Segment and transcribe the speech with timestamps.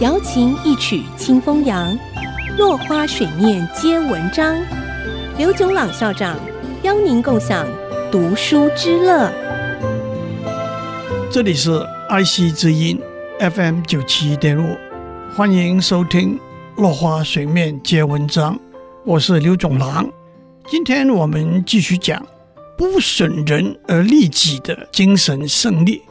[0.00, 1.96] 瑶琴一曲清风扬，
[2.56, 4.56] 落花水面皆文章。
[5.36, 6.36] 刘炯朗校长
[6.82, 7.66] 邀您共享
[8.10, 9.30] 读书之乐。
[11.30, 11.78] 这里是
[12.08, 12.98] IC 之音
[13.38, 14.76] FM 九七点五，
[15.36, 16.36] 欢迎收听
[16.82, 18.54] 《落花水面皆文章》，
[19.04, 20.08] 我是刘炯朗。
[20.68, 22.24] 今天我们继续讲
[22.78, 26.02] 不损人而利己的精神胜利。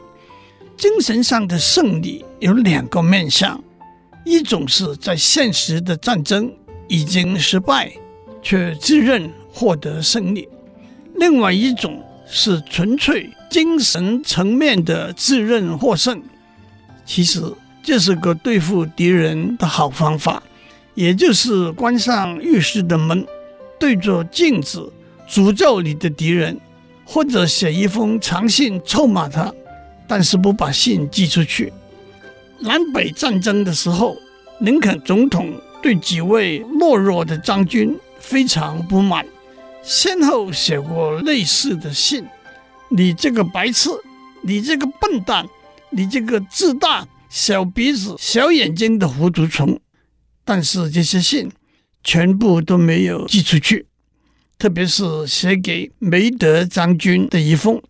[0.76, 3.62] 精神上的胜利有两个面向。
[4.24, 6.52] 一种是在现实的战争
[6.88, 7.92] 已经失败，
[8.42, 10.48] 却自认获得胜利；
[11.16, 16.22] 另外一种是纯粹精神层面的自认获胜。
[17.04, 17.42] 其实
[17.82, 20.42] 这是个对付敌人的好方法，
[20.94, 23.26] 也就是关上浴室的门，
[23.78, 24.92] 对着镜子
[25.28, 26.60] 诅咒你的敌人，
[27.04, 29.52] 或者写一封长信臭骂他，
[30.06, 31.72] 但是不把信寄出去。
[32.62, 34.16] 南北战争的时候，
[34.60, 39.26] 林肯总统对几位懦弱的将军非常不满，
[39.82, 42.24] 先后写过类似的信
[42.88, 43.90] ：“你这个白痴，
[44.42, 45.44] 你这个笨蛋，
[45.90, 49.80] 你这个自大、小鼻子、小眼睛的糊涂虫。”
[50.44, 51.50] 但是这些信
[52.04, 53.86] 全部都没有寄出去，
[54.56, 57.82] 特别是写给梅德将军的一封。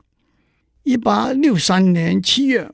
[0.82, 2.70] 一八六三年七月。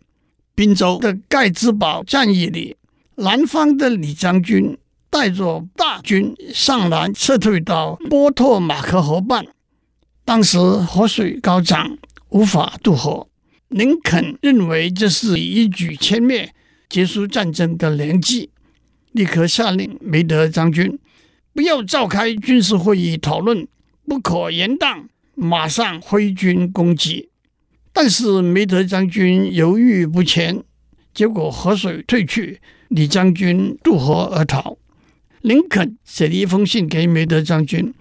[0.59, 2.75] 宾州的盖茨堡战役里，
[3.14, 4.77] 南方的李将军
[5.09, 9.47] 带着大军上南撤退到波托马克河畔。
[10.25, 11.97] 当时河水高涨，
[12.31, 13.29] 无法渡河。
[13.69, 16.53] 林肯认为这是一举歼灭、
[16.89, 18.51] 结束战争的良机，
[19.12, 20.98] 立刻下令梅德将军
[21.55, 23.69] 不要召开军事会议讨论，
[24.05, 25.05] 不可延宕，
[25.36, 27.29] 马上挥军攻击。
[28.00, 30.62] 但是梅德将军犹豫不前，
[31.12, 34.78] 结果河水退去，李将军渡河而逃。
[35.40, 37.92] 林肯写了一封信给梅德将军：“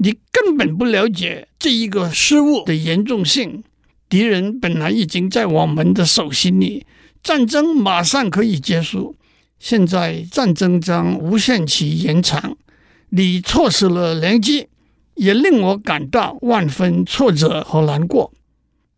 [0.00, 3.62] 你根本不了解这一个失误的严重性。
[4.08, 6.86] 敌人本来已经在我们的手心里，
[7.22, 9.14] 战争马上可以结束。
[9.58, 12.56] 现在战争将无限期延长，
[13.10, 14.68] 你错失了良机，
[15.16, 18.32] 也令我感到万分挫折和难过。”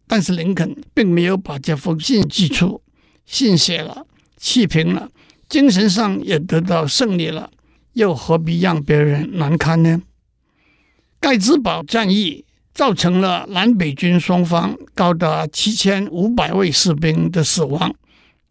[0.07, 2.81] 但是林肯并没有把这封信寄出，
[3.25, 4.07] 信写了，
[4.37, 5.11] 气平了，
[5.49, 7.51] 精神上也得到胜利了，
[7.95, 10.03] 又何必让别人难堪呢？
[11.19, 17.95] 盖茨堡战役造成了南北军双方高达七千五百位士兵的死亡。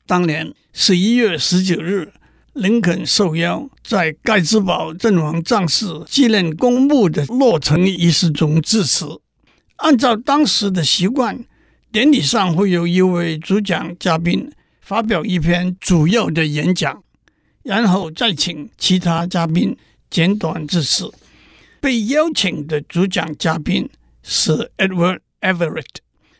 [0.06, 2.12] 当年十一月十九日，
[2.54, 9.22] 林肯受邀在盖茨堡阵亡将士纪念公墓的落成仪式中致辞。
[9.85, 11.46] 按照当时的习惯，
[11.91, 14.51] 典礼上会有一位主讲嘉宾
[14.81, 17.03] 发表一篇主要的演讲，
[17.62, 19.78] 然后再请其他嘉宾
[20.09, 21.13] 简短致辞。
[21.79, 23.88] 被邀请的主讲嘉宾
[24.23, 25.97] 是 Edward Everett，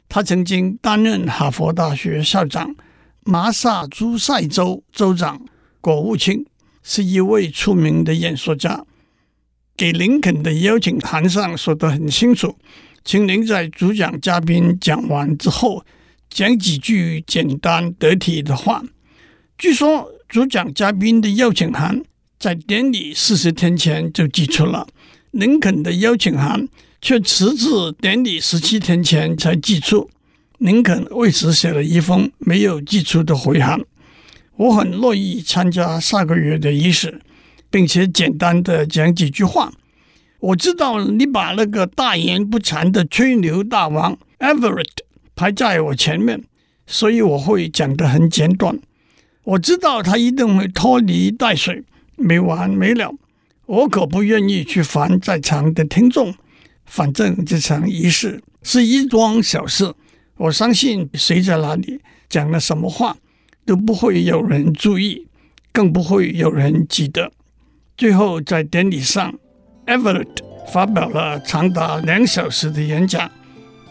[0.10, 2.76] 他曾经担任哈佛大学校长、
[3.26, 5.46] 麻萨诸塞州州长、
[5.80, 6.48] 国务卿，
[6.82, 8.84] 是一位出名的演说家。
[9.78, 12.58] 给林肯的邀请函上说得很清楚。
[13.06, 15.86] 请您在主讲嘉宾讲完之后，
[16.28, 18.84] 讲几句简单得体的话。
[19.60, 22.02] 据说主讲嘉宾的邀请函
[22.40, 24.88] 在典礼四十天前就寄出了，
[25.30, 26.68] 林肯的邀请函
[27.00, 27.70] 却迟至
[28.02, 30.10] 典礼十七天前才寄出。
[30.58, 33.80] 林肯为此写了一封没有寄出的回函。
[34.56, 37.22] 我很乐意参加下个月的仪式，
[37.70, 39.72] 并且简单的讲几句话。
[40.40, 44.86] 我知道你把那个大言不惭的吹牛大王 Everett
[45.36, 46.44] 排在我前面，
[46.86, 48.78] 所以我会讲得很简短。
[49.44, 51.84] 我知道他一定会拖泥带水，
[52.16, 53.14] 没完没了。
[53.66, 56.36] 我可不愿意去烦在场的听众。
[56.86, 59.94] 反正这场仪式是一桩小事，
[60.38, 63.18] 我相信谁在哪里讲了什么话
[63.66, 65.28] 都不会有人注意，
[65.72, 67.32] 更不会有人记得。
[67.98, 69.34] 最后在典礼上。
[69.88, 70.28] Everett
[70.74, 73.30] 发表了长达两小时的演讲，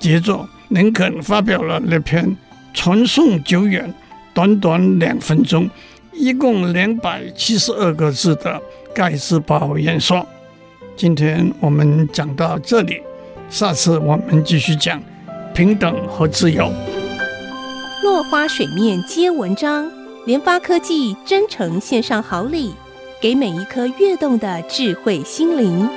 [0.00, 2.36] 接着林肯发表了那篇
[2.72, 3.92] 传颂久远、
[4.34, 5.70] 短短两分钟、
[6.12, 8.60] 一共两百七十二个字的
[8.92, 10.26] 盖茨堡演说。
[10.96, 13.00] 今天我们讲到这里，
[13.48, 15.00] 下次我们继续讲
[15.54, 16.72] 平等和自由。
[18.02, 19.90] 落花水面皆文章，
[20.26, 22.74] 联发科技真诚献上好礼。
[23.24, 25.88] 给每一颗跃动的智慧心灵。